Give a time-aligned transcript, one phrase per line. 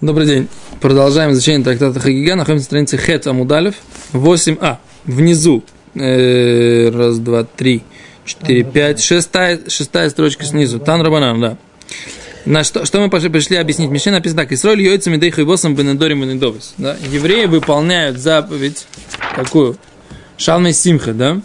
[0.00, 0.48] Добрый день.
[0.80, 2.34] Продолжаем изучение трактата Хагига.
[2.34, 3.74] Находимся на странице Хет Амудалев.
[4.14, 4.78] 8а.
[5.04, 5.62] Внизу.
[5.94, 7.82] Э, раз, два, три,
[8.24, 9.02] четыре, пять.
[9.02, 10.78] Шестая, шестая строчка снизу.
[10.78, 11.58] Тан Рабанан, да.
[12.46, 13.90] На что, что мы пошли, пришли объяснить?
[13.90, 14.52] Мишне написано так.
[14.52, 16.72] Исроль йойцами дейху и босом бенедорим бенедовис.
[16.78, 16.96] Да?
[17.12, 18.86] Евреи выполняют заповедь
[19.36, 19.76] какую?
[20.38, 21.42] Шалмей Симха, да?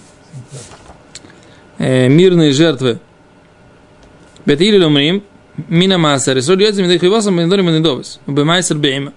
[1.78, 3.02] Э, мирные жертвы.
[4.46, 5.24] Бетили лумрим,
[5.70, 6.38] Мина Маасер.
[6.38, 8.20] Исроль Йоцем Медей Хивосом Бенедорим Бенедовис.
[8.28, 9.14] Бемайсер Бейма.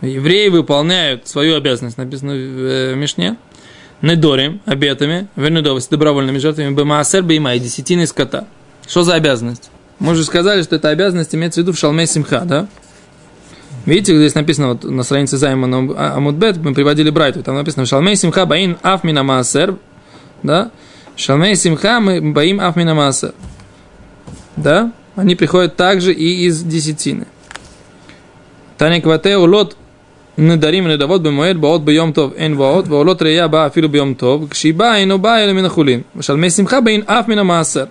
[0.00, 3.36] Евреи выполняют свою обязанность, написано в э, Мишне.
[4.02, 6.74] Недорим, обетами, Бенедовис, добровольными жертвами.
[6.74, 8.46] Бемаасер Бейма и десятины скота.
[8.86, 9.70] Что за обязанность?
[9.98, 12.68] Мы уже сказали, что эта обязанность имеется в виду в Шалме Симха, да?
[13.86, 18.44] Видите, здесь написано вот на странице Займана Амудбет, мы приводили Брайту, там написано Шалмей Симха
[18.44, 19.76] Баин Афмина Маасер,
[20.42, 20.70] да?
[21.14, 23.32] Шалмей Симха мы Баим Афмина Маасер,
[24.56, 24.92] да?
[25.16, 27.26] они приходят также и из десятины.
[28.78, 29.76] Таня кватеу лот
[30.36, 35.02] недарим бы бемоэд баот бьем тов эн ваот ваолот рея ба афилу бьем тов кшиба
[35.02, 36.04] ин ну уба или минахулин.
[36.20, 37.88] Шалмей симха баин аф мина маасер.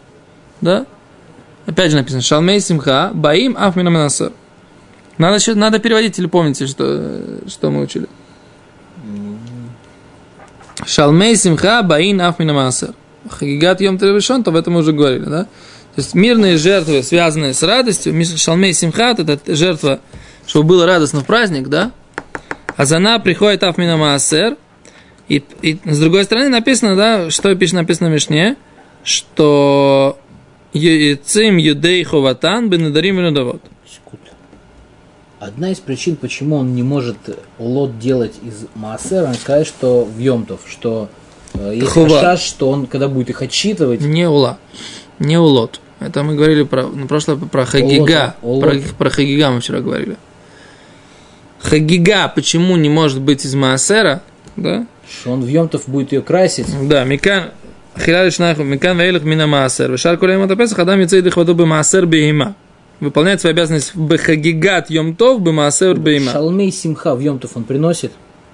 [0.61, 0.85] Да?
[1.65, 4.31] Опять же написано, шалмей симха баим аф мина маасер.
[5.17, 8.07] Надо, надо переводить или помните, что, что мы учили?
[10.85, 12.93] Шалмей симха баин аф мина маасер.
[13.27, 14.07] Хагигат йом то
[14.45, 15.47] об этом мы уже говорили, да?
[15.95, 20.01] То есть мирные жертвы, связанные с радостью, Шалмей Симхат, это жертва,
[20.45, 21.91] чтобы было радостно в праздник, да?
[22.75, 24.57] А за на приходит Афмина Маасер,
[25.29, 28.57] и, и с другой стороны написано, да, что пишет написано в Мишне,
[29.03, 30.19] что
[30.73, 33.61] Цим Юдей Ховатан Бенедарим Бенедавод.
[35.39, 37.17] Одна из причин, почему он не может
[37.57, 41.07] лот делать из Маасера, он сказать, что в Йомтов, что
[41.53, 44.01] э, есть хашаш, что он, когда будет их отчитывать...
[44.01, 44.57] Не ула,
[45.19, 45.81] не улот.
[45.99, 48.35] Это мы говорили про, ну, прошлое про Хагига.
[48.41, 50.17] Про, про Хагига мы вчера говорили.
[51.61, 54.21] Хагига почему не может быть из Маасера?
[54.55, 54.85] Да?
[55.09, 56.67] Что он в Йомтов будет ее красить.
[56.87, 57.51] Да, Микан,
[57.97, 59.91] Хилали Шнаху, Микан Вейлах Мина Маасер.
[59.91, 62.55] Вешар Кулем это Песах, Адам Яцейд Ихваду бы Маасер Бейма.
[62.99, 66.31] Выполняет свою обязанность в Хагигат Йомтов бы Маасер Бейма.
[66.31, 68.11] Шалмей Симха в Йомтов он приносит?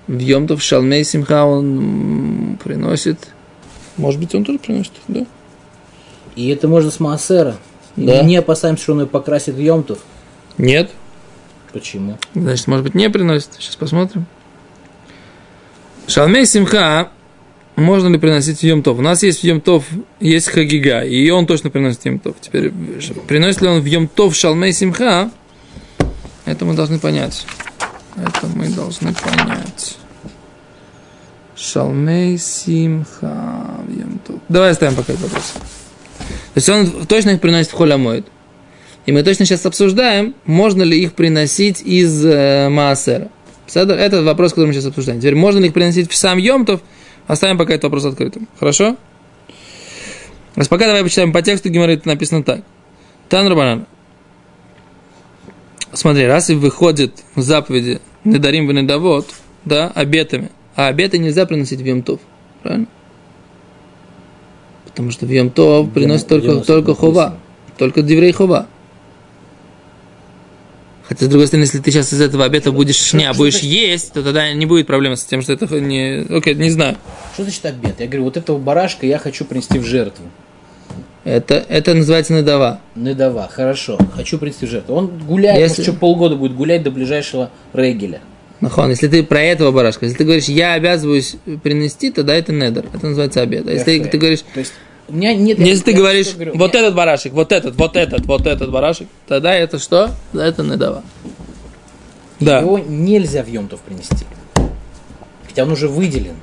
[0.08, 3.18] В Йомтов Шалмей Симха он приносит.
[3.98, 5.26] Может быть, он тоже приносит, да?
[6.36, 7.58] И это можно с Маасера.
[7.96, 8.22] Да.
[8.24, 10.00] Не опасаемся, что он ее покрасит в Йомтов.
[10.58, 10.92] Нет.
[11.74, 12.18] Почему?
[12.34, 13.50] Значит, может быть, не приносит.
[13.60, 14.26] Сейчас посмотрим.
[16.08, 17.12] Шалмей Симха
[17.76, 19.00] можно ли приносить Йомтов?
[19.00, 19.86] У нас есть в Йомтов,
[20.20, 22.36] есть Хагига, и он точно приносит Йомтов.
[22.42, 22.72] Теперь,
[23.28, 25.32] приносит ли он в Йомтов Шалмей Симха?
[26.46, 27.46] Это мы должны понять.
[28.18, 29.98] Это мы должны понять.
[31.56, 34.36] Шалмей Симха в Йомтов.
[34.50, 35.54] Давай оставим пока этот вопрос.
[36.54, 38.26] То есть он точно их приносит в холямоид.
[39.06, 43.30] И мы точно сейчас обсуждаем, можно ли их приносить из э, Маасера.
[43.74, 45.20] Это вопрос, который мы сейчас обсуждаем.
[45.20, 46.82] Теперь, можно ли их приносить в сам Йомтов?
[47.28, 48.48] Оставим пока этот вопрос открытым.
[48.60, 48.98] Хорошо?
[50.56, 52.62] А пока давай почитаем по тексту Гимара, это написано так.
[53.30, 53.88] Тан Рабанан.
[55.94, 59.28] Смотри, раз и выходит в заповеди Недарим Венедавод,
[59.66, 62.20] да, обетами, а обеты нельзя приносить в Йомтов.
[62.62, 62.88] Правильно?
[65.02, 67.38] Потому что в Йом Тов приносит только, только хова.
[67.80, 68.68] Только диврей хова.
[71.08, 74.22] Хотя, с другой стороны, если ты сейчас из этого обета будешь шня, будешь есть, то
[74.22, 76.24] тогда не будет проблемы с тем, что это не...
[76.30, 76.98] Окей, не знаю.
[77.34, 78.00] Что значит обет?
[78.00, 80.26] Я говорю, вот этого барашка я хочу принести в жертву.
[81.24, 82.80] Это, это называется недава.
[82.94, 83.98] Недава, хорошо.
[84.16, 84.94] Хочу принести в жертву.
[84.94, 85.82] Он гуляет, если...
[85.82, 88.22] еще полгода будет гулять до ближайшего регеля.
[88.62, 92.86] Нахон, если ты про этого барашка, если ты говоришь, я обязываюсь принести, тогда это недер.
[92.94, 93.68] Это называется обед.
[93.68, 94.74] А если ты, ты говоришь, То есть,
[95.12, 95.60] у меня нет...
[95.60, 99.54] Если ты говоришь, говорю, вот этот барашек, вот этот, вот этот, вот этот барашек, тогда
[99.54, 100.12] это что?
[100.32, 101.04] Да, это недава.
[102.40, 102.60] Да.
[102.60, 104.26] Его нельзя в Йомтов принести.
[105.48, 106.36] Хотя он уже выделен.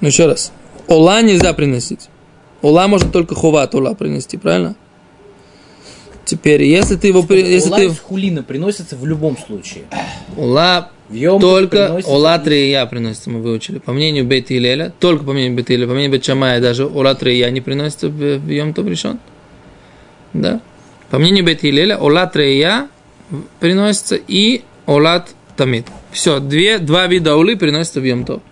[0.00, 0.52] Ну еще раз.
[0.86, 2.08] Ола нельзя приносить.
[2.60, 4.76] Ола можно только хуват ола принести, правильно?
[6.26, 7.24] Теперь, если ты его...
[7.34, 7.86] Если Ула ты...
[7.86, 9.84] из хулина приносится в любом случае.
[10.36, 13.78] Ула только Ула Трия приносится, мы выучили.
[13.78, 17.14] По мнению Бейт Илеля, только по мнению Бейт Илеля, по мнению Бейт Шамая, даже Ула
[17.14, 19.18] Трия не приносится в, Йом Тов решен.
[20.32, 20.60] Да.
[21.10, 22.88] По мнению Бейт Илеля, Ула Трия
[23.60, 25.86] приносится и Олат Тамид.
[26.12, 28.42] Все, две, два вида улы приносятся в Йом Тов.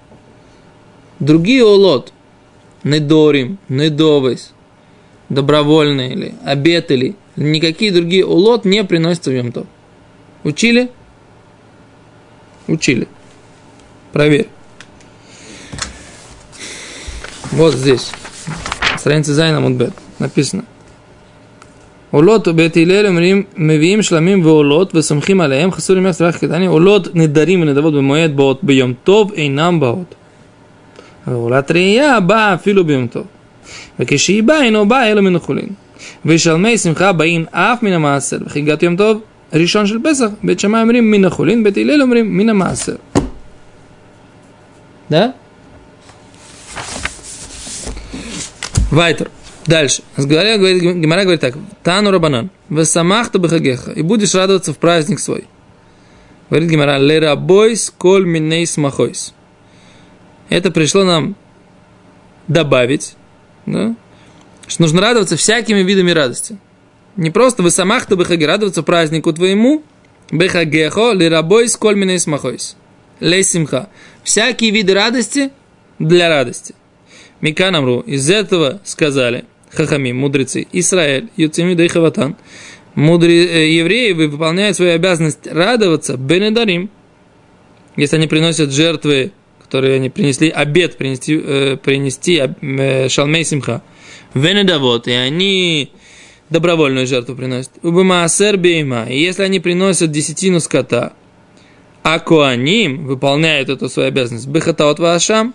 [1.18, 2.12] Другие улот,
[2.84, 4.52] недорим, недовыс,
[5.28, 9.66] добровольные или обет или никакие другие улот не приносятся в Йомтов.
[10.44, 10.90] Учили?
[12.67, 13.07] Учили.
[14.13, 14.47] Проверь.
[17.51, 18.11] Вот здесь.
[18.97, 19.93] Страница Зайна Мудбет.
[20.19, 20.63] Написано.
[22.11, 27.61] עולות בית הלל אומרים, מביאים שלמים ועולות וסומכים עליהם, חסור ימי סלח קטני, עולות נדרים
[27.61, 30.15] ונדבות במועד באות ביום טוב אינם באות.
[31.27, 33.23] ועולת ראייה באה אפילו ביום טוב.
[33.99, 35.69] וכשהיא באה אינו באה אלא מן החולין.
[36.25, 39.21] ושלמי שמחה באים אף מן המעשר, וחגיגת יום טוב
[39.52, 42.98] решен шельбесах, бет шамай умрим мина хулин, бет илель умрим мина маасер.
[45.08, 45.34] Да?
[48.90, 49.30] Вайтер.
[49.66, 50.02] Дальше.
[50.16, 51.54] Гимара говорит, Гимара говорит так.
[51.82, 52.50] Тану Рабанан.
[52.68, 53.92] Весамахта бахагеха.
[53.92, 55.46] И будешь радоваться в праздник свой.
[56.50, 56.98] Говорит Гимара.
[56.98, 59.34] Лерабойс коль миней смахойс.
[60.48, 61.34] Это пришло нам
[62.46, 63.16] добавить,
[63.66, 63.96] да?
[64.68, 66.58] что нужно радоваться всякими видами радости.
[67.16, 69.82] Не просто вы самах то бехаге радоваться празднику твоему,
[70.30, 72.76] бехагехо лирабойс коль минейс махойс.
[73.20, 73.88] Лейсимха.
[74.22, 75.50] Всякие виды радости
[75.98, 76.74] для радости.
[77.40, 79.44] Миканамру, из этого сказали–
[79.76, 82.36] хахами, мудрецы, Израиль, Юцими и Хаватан,
[82.94, 86.90] мудрые э, евреи выполняют свою обязанность радоваться Бенедарим,
[87.96, 89.32] если они приносят жертвы,
[89.62, 93.82] которые они принесли, обед принести, э, принести э, Шалмей Симха,
[94.34, 95.92] Венедавод, и они
[96.50, 97.72] добровольную жертву приносят.
[97.82, 99.06] Убамаасер бейма.
[99.08, 101.12] И если они приносят десятину скота,
[102.02, 105.54] а Куаним выполняют эту свою обязанность, Бехатаот Вашам,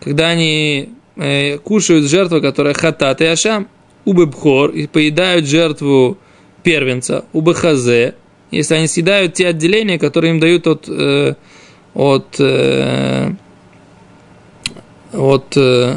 [0.00, 3.68] когда они э, кушают жертву, которая хатат и ашам,
[4.04, 6.16] убыбхор, и поедают жертву
[6.62, 8.14] первенца, убыхазе,
[8.50, 11.34] если они съедают те отделения, которые им дают от, э,
[11.94, 13.32] от, э,
[15.12, 15.96] от э,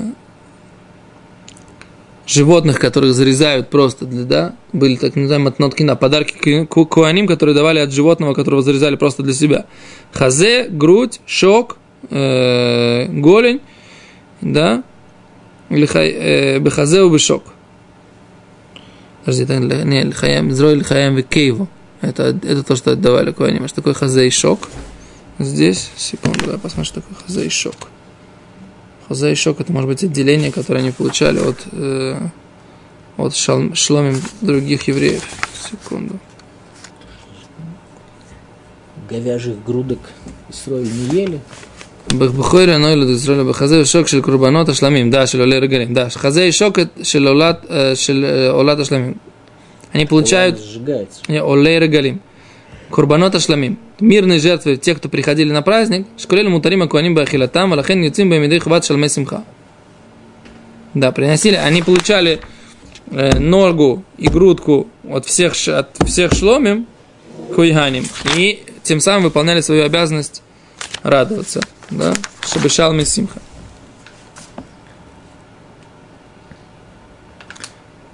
[2.25, 7.92] животных, которых зарезают просто, для, да, были так называемые матноткина, подарки куаним, которые давали от
[7.92, 9.66] животного, которого зарезали просто для себя.
[10.12, 11.78] Хазе, грудь, шок,
[12.10, 13.62] э, голень,
[14.42, 14.84] да,
[15.70, 17.44] или э, бехазе шок бешок.
[19.25, 21.68] Подожди, так, не, лихаям, зрой лихаям векейву.
[22.02, 23.68] Это, это то, что отдавали куаним.
[23.68, 24.68] Что такое хазе и шок?
[25.40, 27.75] Здесь, секунду, да, посмотрим, что такое хазе и шок.
[29.07, 32.17] Хозаишок это может быть отделение, которое они получали от, э,
[33.17, 35.23] от шалм, шломим других евреев.
[35.69, 36.19] Секунду.
[39.09, 40.00] Говяжьих грудок
[40.50, 41.39] Исроиль не ели?
[42.07, 46.09] Бахбухойра, но или Исроиль а Бахазей шок шель курбанот ашламим, да, шель оле регалим, да,
[46.09, 49.19] хазей шок э, шель олат э, э, ашламим.
[49.91, 50.59] А они получают...
[50.59, 51.21] Сжигается.
[51.27, 52.21] Не, оле регалим.
[52.94, 53.80] Курбанот ашламим.
[54.00, 56.06] Мирные жертвы тех, кто приходили на праздник.
[56.16, 59.44] Шкурели мутарим акуаним бахилатам, валахен яцим бамидей хват шалме симха.
[60.94, 62.40] Да, приносили, они получали
[63.10, 66.86] э, ногу и грудку от всех, от всех шломим,
[67.56, 68.06] хуйганим,
[68.38, 70.44] и тем самым выполняли свою обязанность
[71.01, 72.13] радоваться да,
[72.69, 73.39] шалми симха.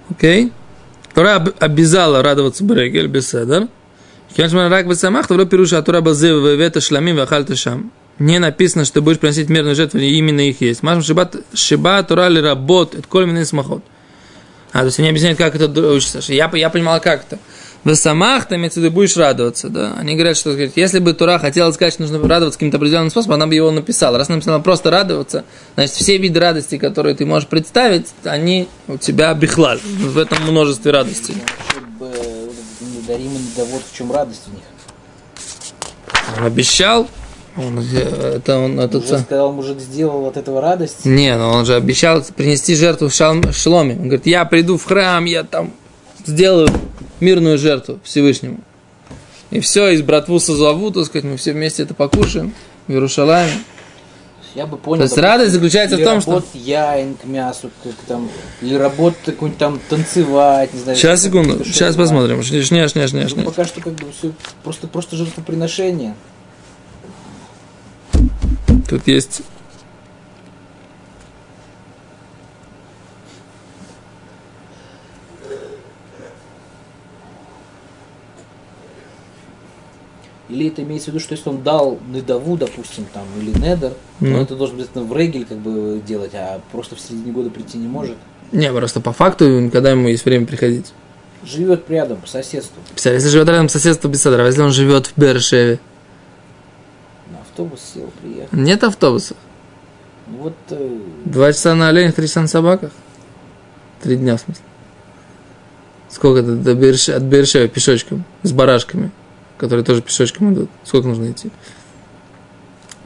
[0.09, 0.53] Окей?
[1.13, 3.67] Тора обязала радоваться Брегель, беседер.
[8.19, 10.83] Не написано, что ты будешь приносить мирную жертву, именно их есть.
[10.83, 13.83] Машем шибат, шиба Тора ли работ, это коль смахот.
[14.71, 16.19] А, то есть они объясняют, как это учится.
[16.31, 17.39] Я, я понимал, как это.
[17.85, 19.93] В самах ты имеется в виду, будешь радоваться, да.
[19.97, 23.35] Они говорят, что говорят, если бы Тура хотела сказать, что нужно радоваться каким-то определенным способом,
[23.35, 24.17] она бы его написала.
[24.17, 29.33] Раз написала просто радоваться, значит, все виды радости, которые ты можешь представить, они у тебя
[29.33, 29.79] бихлаль.
[29.79, 31.33] В этом множестве радости.
[33.19, 34.63] Дарим и вот в чем радость у них.
[36.37, 37.07] Он обещал,
[37.57, 41.05] он, это он, это уже сказал, мужик сделал от этого радость.
[41.05, 43.95] Не, но он же обещал принести жертву в шаломе.
[43.95, 45.73] Он говорит, я приду в храм, я там
[46.25, 46.69] сделаю
[47.19, 48.59] мирную жертву Всевышнему.
[49.51, 52.53] И все, из братву созову, так сказать, мы все вместе это покушаем
[52.87, 53.51] в Иерушалайме.
[54.55, 55.01] Я бы понял.
[55.01, 56.43] То есть радость заключается в том, что...
[56.53, 58.29] яин к мясу, как там,
[58.61, 60.97] или работать какой-нибудь там танцевать, не знаю.
[60.97, 62.41] Сейчас, секунду, сейчас посмотрим.
[62.41, 64.31] Шня, шня, шня, шня, ну, пока что как бы все
[64.63, 66.15] просто, просто жертвоприношение.
[68.89, 69.43] Тут есть
[80.49, 84.33] Или это имеется в виду, что если он дал недаву, допустим, там, или недер, mm.
[84.33, 87.77] то это должен быть в регель как бы делать, а просто в середине года прийти
[87.77, 88.17] не может.
[88.51, 90.91] Не, просто по факту, когда ему есть время приходить.
[91.43, 92.81] Живет рядом, по соседству.
[92.95, 95.79] Если живет рядом по соседству без а если он живет в Бершеве?
[97.31, 98.49] На автобус сел, приехал.
[98.51, 99.35] Нет автобуса.
[100.27, 100.55] Ну вот...
[100.71, 100.97] Э...
[101.25, 102.91] Два часа на оленях, три часа на собаках.
[104.01, 104.63] Три дня, в смысле.
[106.09, 109.11] Сколько это до Бершева, от Бершева пешочком, с барашками?
[109.59, 110.69] Которые тоже пешочком идут.
[110.83, 111.51] Сколько нужно идти?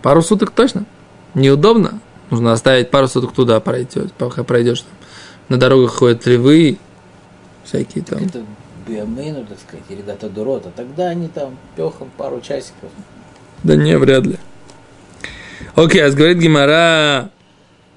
[0.02, 0.86] Пару суток точно.
[1.34, 2.00] Неудобно.
[2.30, 4.82] Нужно оставить пару суток туда пройдешь, пока пройдешь.
[4.82, 4.92] Там.
[5.50, 6.78] На дорогах ходят львы,
[7.64, 8.24] всякие там.
[8.24, 8.44] Это
[8.88, 12.90] биомейну, так сказать, или дата дурота, тогда они там пехом пару часиков.
[13.64, 14.38] Да не, вряд ли.
[15.76, 17.32] Окей, а говорит Гимара,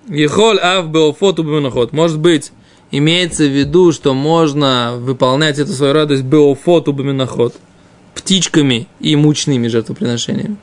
[0.08, 1.92] Ехоль ав беофоту беменоход.
[1.92, 2.52] Может быть,
[2.90, 7.54] имеется в виду, что можно выполнять эту свою радость беофоту беменоход
[8.16, 10.56] птичками и мучными жертвоприношениями.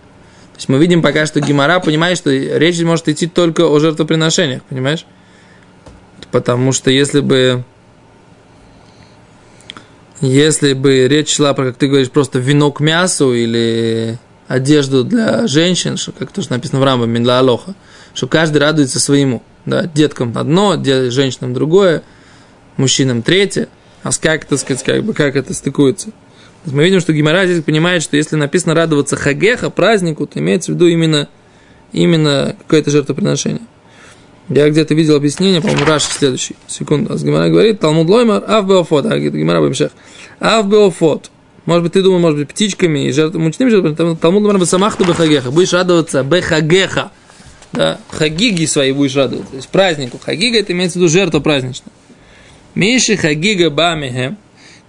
[0.54, 4.64] То есть мы видим пока, что Гимара понимает, что речь может идти только о жертвоприношениях,
[4.64, 5.06] понимаешь?
[6.32, 7.64] Потому что если бы
[10.20, 14.18] если бы речь шла про, как ты говоришь, просто вино к мясу или
[14.48, 17.76] одежду для женщин, что, как тоже написано в Рамбаме, для Алоха,
[18.14, 19.44] что каждый радуется своему.
[19.66, 22.04] Да, деткам одно, женщинам другое,
[22.78, 23.68] мужчинам третье.
[24.04, 26.10] А как это сказать, как бы, как это стыкуется?
[26.66, 30.76] Мы видим, что Гимара здесь понимает, что если написано радоваться хагеха, празднику, то имеется в
[30.76, 31.28] виду именно,
[31.92, 33.62] именно какое-то жертвоприношение.
[34.50, 36.56] Я где-то видел объяснение, по-моему, Раши следующий.
[36.68, 37.14] Секунду.
[37.14, 39.06] А Гимара говорит, Талмуд Лоймар, Ав Беофот.
[39.06, 39.92] А Гимара Бемшех.
[40.40, 41.32] Ав Беофот.
[41.66, 44.16] Может быть, ты думал, может быть, птичками и жертв, мучными жертвами.
[44.16, 45.52] Талмуд Лоймар Бесамахту Бехагеха.
[45.52, 47.12] Будешь радоваться Бехагеха.
[47.72, 49.52] Да, хагиги свои будешь радоваться.
[49.52, 50.20] То есть празднику.
[50.24, 51.92] Хагига это имеется в виду жертва праздничная.
[52.76, 54.38] Миши Хагига Бамихем.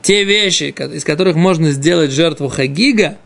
[0.05, 3.17] Те вещи, из которых можно сделать жертву Хагига,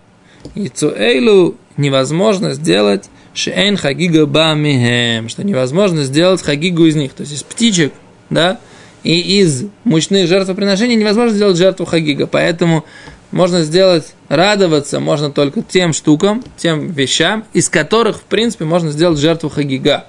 [0.55, 7.23] и Цуэйлу невозможно сделать Шейн хагига ба михем, что невозможно сделать хагигу из них, то
[7.23, 7.93] есть из птичек,
[8.31, 8.61] да,
[9.03, 12.85] и из мучных жертвоприношений невозможно сделать жертву хагига, поэтому
[13.33, 19.19] можно сделать, радоваться можно только тем штукам, тем вещам, из которых, в принципе, можно сделать
[19.19, 20.07] жертву хагига,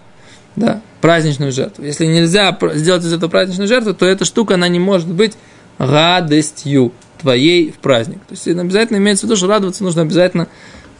[0.55, 1.83] да, праздничную жертву.
[1.83, 5.33] Если нельзя сделать из этого праздничную жертву, то эта штука, она не может быть
[5.79, 8.19] радостью твоей в праздник.
[8.27, 10.47] То есть обязательно имеется в виду, что радоваться нужно обязательно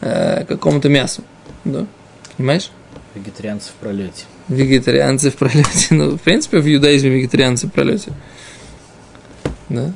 [0.00, 1.22] э, какому-то мясу.
[1.64, 1.86] Да.
[2.36, 2.70] Понимаешь?
[3.14, 4.24] Вегетарианцы в пролете.
[4.48, 5.94] Вегетарианцы в пролете.
[5.94, 8.12] Ну, в принципе, в иудаизме вегетарианцы в пролете.
[9.68, 9.92] Да?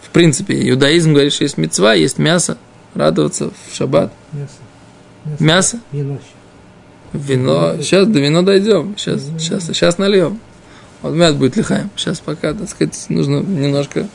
[0.00, 2.58] В принципе, иудаизм говорит, что есть мецва, есть мясо.
[2.94, 4.12] Радоваться в шаббат.
[4.32, 4.52] Мясо.
[5.24, 5.44] Мясо?
[5.44, 5.80] мясо?
[5.92, 6.18] Вино.
[7.12, 7.76] Вино.
[7.82, 8.96] Сейчас до вино дойдем.
[8.96, 10.40] Сейчас, сейчас, сейчас нальем.
[11.02, 11.90] Вот мясо будет лихаем.
[11.96, 14.06] Сейчас пока, так сказать, нужно немножко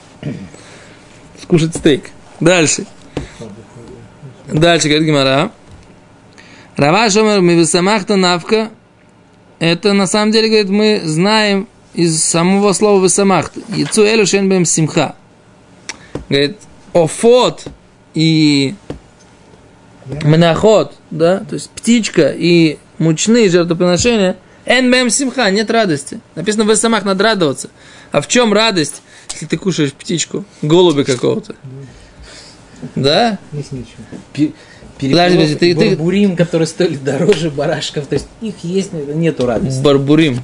[1.42, 2.12] скушать стейк.
[2.40, 2.86] Дальше.
[4.48, 5.52] Дальше, говорит Гимара.
[6.76, 8.70] Рава Шомер Мивисамахта Навка,
[9.60, 13.62] это на самом деле, говорит, мы знаем из самого слова Висамахта.
[13.70, 15.16] Яцу Элю Шенбем Симха.
[16.30, 16.58] Говорит,
[16.94, 17.66] Офот
[18.14, 18.76] и
[20.06, 26.20] Мнахот, да, то есть птичка и мучные жертвоприношения, Энбем Симха, нет радости.
[26.36, 27.70] Написано в самах надо радоваться.
[28.12, 31.56] А в чем радость, если ты кушаешь птичку, голубя какого-то?
[32.96, 33.38] Да?
[33.52, 34.52] Есть ничего
[34.98, 36.38] Подожди, ты, барбурим, ты...
[36.38, 39.82] которые стоили дороже барашков, то есть их есть, нету радости.
[39.82, 40.42] Барбурим.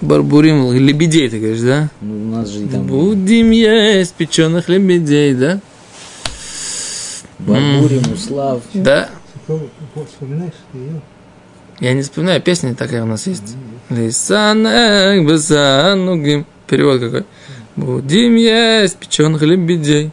[0.00, 1.90] Барбурим, лебедей, ты говоришь, да?
[2.00, 2.86] Ну, у нас же там...
[2.86, 5.60] Будем есть печеных лебедей, да?
[7.38, 8.62] Барбурим, Услав.
[8.72, 9.10] Да.
[9.46, 11.02] Вспоминаешь ее?
[11.78, 13.54] Я не вспоминаю, песня такая у нас есть.
[13.90, 16.46] Лисанек, бесанугим.
[16.66, 17.24] Перевод какой.
[17.76, 20.10] Будем есть печеных лебедей.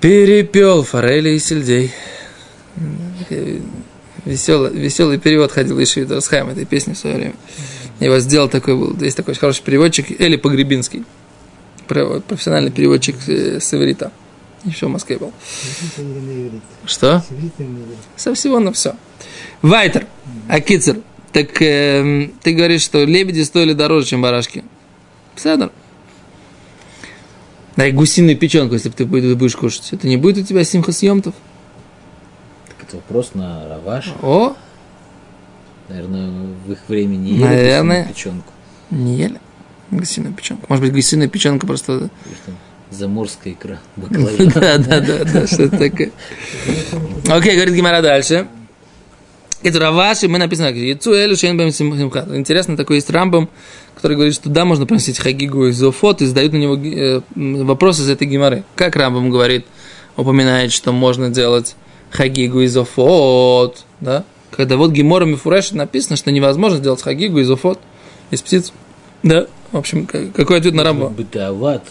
[0.00, 1.92] Перепел форели и сельдей.
[4.24, 7.34] Веселый, веселый перевод ходил еще из Расхайм этой песни в свое время.
[7.98, 8.96] Его сделал такой был.
[9.00, 11.04] Есть такой хороший переводчик Эли Погребинский.
[11.86, 14.12] Профессиональный переводчик э, с иврита.
[14.64, 15.32] Еще в Москве был.
[16.84, 17.24] Что?
[18.16, 18.94] Со всего на все.
[19.62, 20.06] Вайтер.
[20.48, 20.98] Акицер.
[21.32, 24.64] Так э, ты говоришь, что лебеди стоили дороже, чем барашки.
[25.36, 25.70] Седор.
[27.76, 29.92] Дай гусиную печенку, если ты будешь кушать.
[29.92, 31.34] Это не будет у тебя симха съемтов?
[32.68, 34.12] Так это вопрос на раваш.
[34.22, 34.56] О!
[35.88, 36.30] Наверное,
[36.66, 38.52] в их времени ели Наверное, печенку.
[38.90, 39.40] Не ели
[39.90, 40.66] гусиную печенку.
[40.68, 42.10] Может быть, гусиная печенка просто...
[42.90, 43.78] Заморская икра.
[43.96, 46.10] Да, да, да, да, что-то такое.
[47.28, 48.48] Окей, говорит Гимара дальше.
[49.62, 52.26] Это Раваши, мы написано, Яцу Элю Шейн Симха.
[52.34, 53.50] Интересно, такой есть Рамбам,
[53.94, 58.02] который говорит, что да, можно приносить Хагигу из Зофот, и задают на него э, вопросы
[58.02, 58.64] из этой геморы.
[58.74, 59.66] Как Рамбам говорит,
[60.16, 61.76] упоминает, что можно делать
[62.10, 64.24] Хагигу из Зофот, да?
[64.50, 67.78] Когда вот Гемора Мифуреш написано, что невозможно сделать Хагигу из Зофот,
[68.30, 68.72] из птиц.
[69.22, 71.14] Да, в общем, какой ответ на Рамбам?
[71.14, 71.84] Бытават,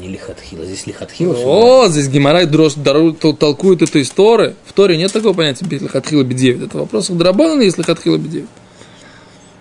[0.00, 0.64] не лихатхила.
[0.64, 1.34] Здесь лихатхила.
[1.34, 4.54] О, здесь Гимарай дрож, толкует эту историю.
[4.64, 6.62] В Торе нет такого понятия лихатхила бедевит.
[6.62, 8.48] Это вопрос к Драбану, есть лихатхила бедевит.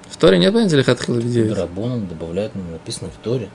[0.09, 1.53] В Торе нет понятия лихатхила бедевит.
[1.53, 3.49] Драбану добавляют, написано в Торе.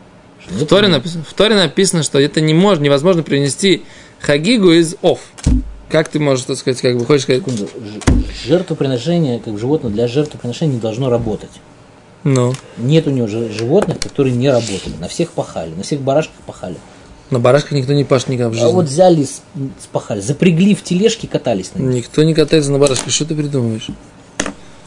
[0.47, 3.83] В Торе, написано, в Торе написано, что это не может, невозможно принести
[4.21, 5.21] хагигу из ов.
[5.89, 7.43] Как ты можешь, так сказать, как бы хочешь сказать?
[8.47, 11.51] Жертвоприношение, как животное для жертвоприношения не должно работать.
[12.25, 12.55] Ну.
[12.79, 14.95] Нет у него животных, которые не работали.
[14.99, 16.77] На всех пахали, на всех барашках пахали.
[17.31, 18.67] На барашках никто не пашет никак в жизни.
[18.67, 19.27] А вот взяли,
[19.83, 22.05] спахали, запрягли в тележке, катались на них.
[22.05, 23.11] Никто не катается на барашках.
[23.11, 23.89] Что ты придумываешь?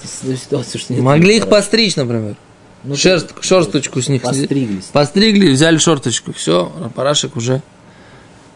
[0.03, 2.35] Ситуацию, что Могли их постричь, например.
[2.83, 4.21] Ну, Шерст, шерсточку с них.
[4.21, 4.85] Постриглись.
[4.85, 6.31] Постригли, взяли шорточку.
[6.31, 7.61] Все, барашек уже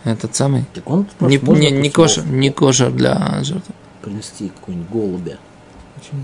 [0.03, 0.65] этот самый.
[0.73, 3.73] Так он не, не, не, кошер, не кошер для жертвы.
[4.01, 5.37] Принести какой-нибудь голубя.
[5.95, 6.21] Почему?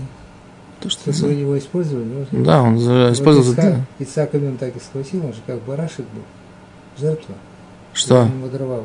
[0.80, 2.44] То, что Если его использовали, можно...
[2.44, 2.76] Да, он
[3.12, 3.48] использовал...
[3.48, 6.22] Вот Ицхак, Ицхак он так и схватил, он же как барашек был.
[6.98, 7.34] Жертва.
[7.94, 8.20] Что?
[8.20, 8.84] Он его дрова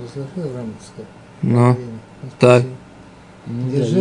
[0.00, 1.02] возложил, рамочка.
[1.42, 1.76] Ну,
[2.38, 2.64] так.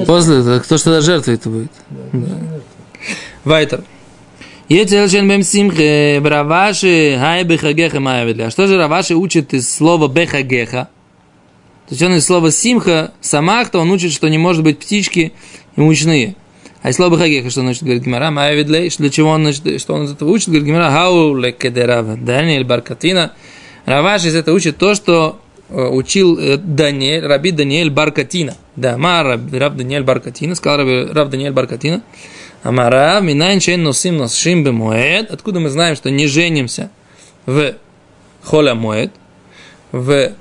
[0.07, 1.71] После, кто что тогда жертвой это будет?
[1.89, 2.59] Да, да.
[3.43, 3.83] Вайтер.
[4.67, 8.49] Ецелшен бем симхе, браваши, хай бехагеха маявидля.
[8.49, 10.89] Что же Раваши учит из слова бехагеха?
[11.87, 15.33] То есть он из слова симха, самахта, он учит, что не может быть птички
[15.75, 16.35] и мучные.
[16.85, 20.03] А из слова бехагеха, что значит, говорит Гимара, маявидля, для чего он, значит, что он
[20.03, 23.31] из этого учит, говорит Гимара, хау лекедерава, Даниэль Баркатина.
[23.85, 28.53] Раваши из этого учит то, что учил Даниэль, Раби Даниэль Баркатина.
[28.75, 32.03] Да, ма Раб Даниэль Баркатина, сказал Раб Даниэль Баркатина.
[32.61, 35.31] Амара, минайн чейн носим носшим бемуэд.
[35.31, 36.91] Откуда мы знаем, что не женимся
[37.47, 37.73] в
[38.43, 39.11] холя моэд,
[39.91, 40.33] в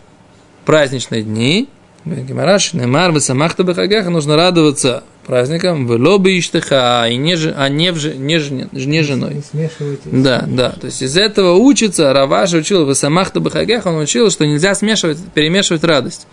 [0.67, 1.71] праздничные дни.
[2.05, 7.93] Гемараш, немар, в самахта бехагеха нужно радоваться праздникам, в лобби иштыха, и не, а не,
[7.93, 9.43] в, не, не, не женой.
[9.53, 10.71] Не да, да.
[10.71, 15.19] То есть из этого учится, Раваша учил, в самахта бехагеха, он учил, что нельзя смешивать,
[15.35, 16.27] перемешивать радость.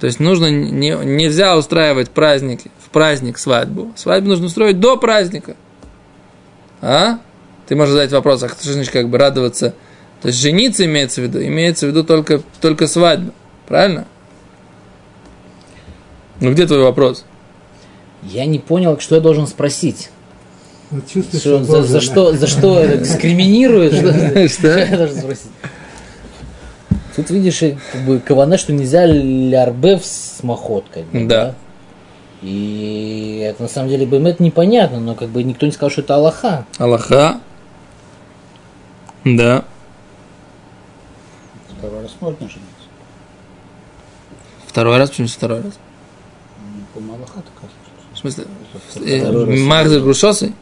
[0.00, 3.92] То есть нужно, не, нельзя устраивать праздники праздник свадьбу.
[3.96, 5.56] Свадьбу нужно устроить до праздника.
[6.80, 7.18] А?
[7.66, 9.74] Ты можешь задать вопрос, а что значит как бы радоваться?
[10.22, 11.42] То есть жениться имеется в виду?
[11.42, 13.32] Имеется в виду только, только свадьба.
[13.66, 14.06] Правильно?
[16.40, 17.24] Ну где твой вопрос?
[18.22, 20.10] Я не понял, что я должен спросить.
[20.90, 23.92] Вот чувствуешь, что, за, за, что, за что дискриминирует?
[24.52, 25.50] Что я должен спросить?
[27.14, 27.60] Тут видишь,
[27.92, 31.04] как бы кавана, что нельзя лярбев с махоткой.
[31.12, 31.54] Да.
[32.42, 36.14] И это на самом деле Бемет непонятно, но как бы никто не сказал, что это
[36.16, 36.66] Аллаха.
[36.78, 37.40] Аллаха.
[39.24, 39.64] Да.
[41.78, 42.64] Второй раз можно жениться.
[44.66, 45.10] Второй раз?
[45.10, 45.74] Почему второй раз?
[46.58, 47.70] Ну, по Аллаха такая.
[48.20, 48.44] В смысле?
[48.96, 50.52] Э, Махзер Грушосы?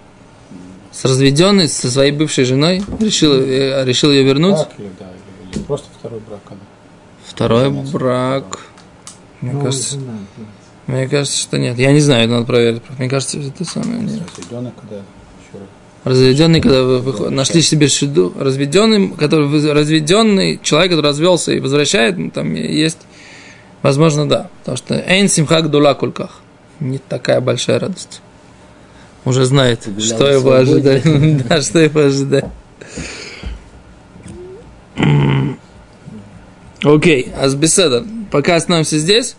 [0.92, 2.84] С разведенной, со своей бывшей женой?
[3.00, 4.54] Решил, э, решил ее вернуть?
[4.54, 5.06] Брак или, да,
[5.52, 6.40] или просто второй брак.
[6.44, 6.62] Когда?
[7.26, 8.60] Второй брак.
[9.40, 9.94] Мне ну, кажется...
[9.98, 10.12] Жена,
[10.86, 11.76] мне кажется, что нет.
[11.78, 12.82] Я не знаю, надо проверить.
[12.96, 14.02] Мне кажется, это самое.
[14.02, 14.22] Нет.
[14.36, 15.02] Разведенный, когда
[16.04, 17.30] Разведенный, когда вы выход...
[17.30, 23.00] нашли себе шиду, разведенный, который разведенный человек, который развелся и возвращает, ну, там есть,
[23.82, 26.40] возможно, да, потому что эйн симхак дула кулках,
[26.80, 28.20] не такая большая радость.
[29.24, 31.02] Уже знает, что его ожидает,
[31.48, 32.46] да, что его ожидает.
[36.82, 38.04] Окей, а с беседа.
[38.30, 39.36] Пока остановимся здесь.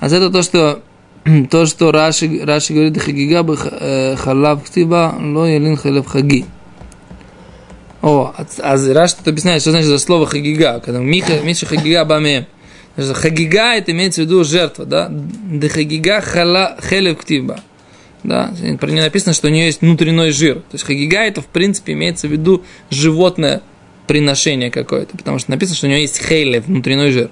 [0.00, 0.82] А это то, что
[1.50, 6.44] то, что Раши, Раши говорит, хагига бы э, халав ктиба, ло ялин халав хаги.
[8.02, 12.04] О, а, а Раши тут объясняет, что значит за слово хагига, когда Миха, Миша хагига
[12.04, 12.46] баме.
[12.96, 15.08] Хагига это имеется в виду жертва, да?
[15.10, 16.78] Да хагига халав
[17.18, 17.60] ктиба.
[18.22, 20.56] Да, про нее написано, что у нее есть внутренний жир.
[20.56, 23.62] То есть хагига это в принципе имеется в виду животное
[24.06, 27.30] приношение какое-то, потому что написано, что у нее есть хейлев, внутренний жир.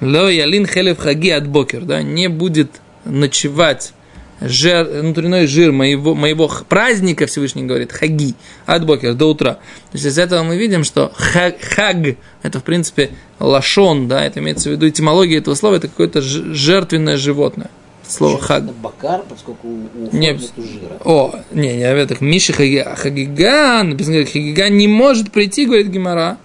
[0.00, 3.93] Ло ялин хелев хаги от бокер, да, не будет ночевать
[4.40, 8.34] жир, внутренний жир моего, моего праздника, Всевышний говорит, хаги,
[8.66, 9.54] от бокер, до утра.
[9.54, 9.60] То
[9.94, 11.96] есть из этого мы видим, что хаг, хаг
[12.42, 17.16] это в принципе лашон, да, это имеется в виду этимология этого слова, это какое-то жертвенное
[17.16, 17.70] животное.
[18.06, 18.64] Слово хаг.
[18.64, 20.98] Бакар, поскольку у не, нету жира.
[21.04, 26.36] О, не, не, так, Миша Хагига, Хагига, написано, Хагига не может прийти, говорит Гимара,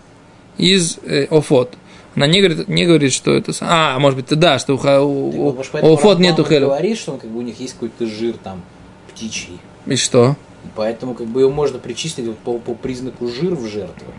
[0.57, 1.73] из э, Офот.
[2.19, 3.53] Она не говорит, не говорит, что это...
[3.61, 6.67] А, может быть, да, что у, у, у, у Фот нету хелю.
[6.67, 8.61] говорит, что он, как бы, у них есть какой-то жир там
[9.09, 9.57] птичий.
[9.85, 10.35] И что?
[10.75, 14.11] Поэтому как бы его можно причислить вот по, по признаку жир в жертву.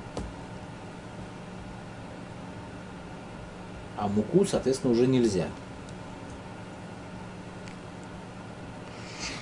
[3.99, 5.45] А муку, соответственно, уже нельзя.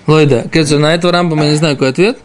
[0.05, 2.19] Лойда, Кетчер, на этого рампа я не знаю, какой ответ.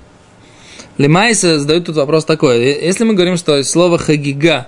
[0.99, 2.61] Лимайса задают тут вопрос такой.
[2.64, 4.66] Если мы говорим, что слово хагига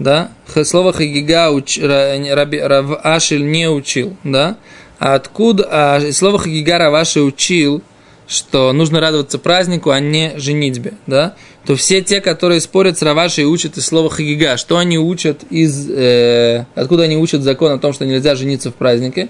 [0.00, 0.30] да,
[0.64, 4.56] слово хагига уч, Раби, Рав Ашель не учил, да,
[4.98, 7.82] а откуда, а слово хагига Раваши учил,
[8.26, 11.34] что нужно радоваться празднику, а не женитьбе, да,
[11.66, 15.90] то все те, которые спорят с Равашей, учат из слова хагига, что они учат из,
[15.90, 19.28] э, откуда они учат закон о том, что нельзя жениться в празднике,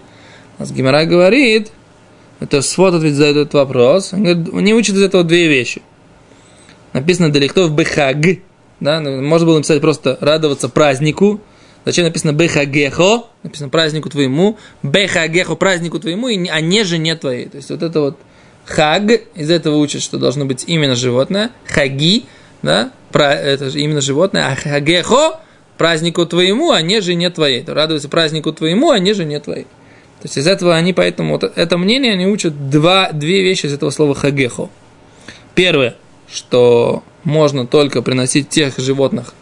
[0.58, 1.72] а Гимара говорит,
[2.38, 5.82] это свод ответ задает этот вопрос, он говорит, они учат из этого две вещи.
[6.92, 8.18] написано Далихтов Бехаг,
[8.80, 11.40] да, ну, можно было написать просто радоваться празднику,
[11.84, 13.24] Зачем написано Бехагехо?
[13.42, 14.58] Написано празднику твоему.
[14.82, 17.46] Бехагехо празднику твоему, а не жене твоей.
[17.48, 18.18] То есть вот это вот
[18.66, 21.50] хаг, из этого учат, что должно быть именно животное.
[21.66, 22.24] Хаги,
[22.62, 24.48] да, про, это же именно животное.
[24.48, 25.40] А хагехо
[25.78, 27.62] празднику твоему, а не жене твоей.
[27.62, 29.64] То радуется празднику твоему, а не жене твоей.
[30.20, 33.72] То есть из этого они поэтому, вот это мнение, они учат два, две вещи из
[33.72, 34.68] этого слова хагехо.
[35.54, 35.96] Первое,
[36.30, 39.34] что можно только приносить тех животных,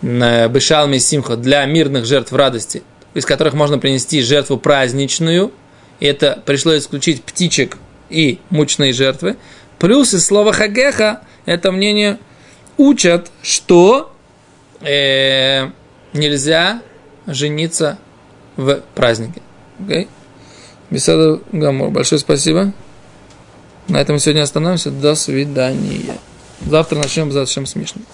[0.00, 2.82] Бешалми Симха для мирных жертв радости,
[3.14, 5.52] из которых можно принести жертву праздничную.
[6.00, 9.36] Это пришлось исключить птичек и мучные жертвы.
[9.78, 12.18] Плюс из слова хагеха это мнение
[12.76, 14.12] учат, что
[14.80, 15.68] э,
[16.12, 16.82] нельзя
[17.26, 17.98] жениться
[18.56, 19.42] в празднике.
[19.80, 20.08] Okay?
[20.90, 21.90] Беседа Гамур.
[21.90, 22.72] Большое спасибо.
[23.88, 24.90] На этом сегодня остановимся.
[24.90, 26.18] До свидания.
[26.66, 28.04] Завтра начнем за чем смешным.